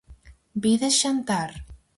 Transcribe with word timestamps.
Vides 0.63 0.95
xantar? 1.01 1.49